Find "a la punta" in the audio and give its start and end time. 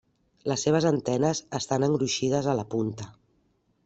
2.47-3.07